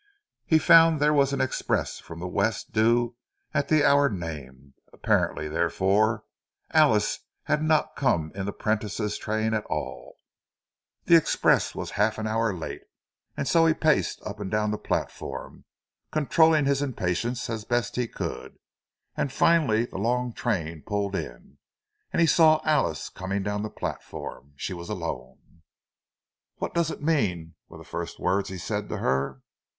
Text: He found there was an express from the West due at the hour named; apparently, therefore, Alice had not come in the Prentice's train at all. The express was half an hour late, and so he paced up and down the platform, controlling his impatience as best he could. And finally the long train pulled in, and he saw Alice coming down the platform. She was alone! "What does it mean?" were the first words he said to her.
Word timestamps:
He 0.47 0.57
found 0.57 0.99
there 0.99 1.13
was 1.13 1.31
an 1.31 1.41
express 1.41 1.99
from 1.99 2.17
the 2.17 2.27
West 2.27 2.71
due 2.71 3.15
at 3.53 3.67
the 3.67 3.85
hour 3.85 4.09
named; 4.09 4.73
apparently, 4.91 5.47
therefore, 5.47 6.23
Alice 6.71 7.19
had 7.43 7.61
not 7.61 7.95
come 7.95 8.31
in 8.33 8.47
the 8.47 8.51
Prentice's 8.51 9.19
train 9.19 9.53
at 9.53 9.63
all. 9.65 10.15
The 11.05 11.15
express 11.15 11.75
was 11.75 11.91
half 11.91 12.17
an 12.17 12.25
hour 12.25 12.51
late, 12.51 12.81
and 13.37 13.47
so 13.47 13.67
he 13.67 13.75
paced 13.75 14.23
up 14.25 14.39
and 14.39 14.49
down 14.49 14.71
the 14.71 14.79
platform, 14.79 15.65
controlling 16.11 16.65
his 16.65 16.81
impatience 16.81 17.47
as 17.47 17.63
best 17.63 17.95
he 17.95 18.07
could. 18.07 18.57
And 19.15 19.31
finally 19.31 19.85
the 19.85 19.99
long 19.99 20.33
train 20.33 20.81
pulled 20.81 21.15
in, 21.15 21.59
and 22.11 22.21
he 22.21 22.25
saw 22.25 22.59
Alice 22.63 23.07
coming 23.07 23.43
down 23.43 23.61
the 23.61 23.69
platform. 23.69 24.53
She 24.55 24.73
was 24.73 24.89
alone! 24.89 25.61
"What 26.57 26.73
does 26.73 26.89
it 26.89 27.03
mean?" 27.03 27.53
were 27.69 27.77
the 27.77 27.83
first 27.83 28.19
words 28.19 28.49
he 28.49 28.57
said 28.57 28.89
to 28.89 28.97
her. 28.97 29.43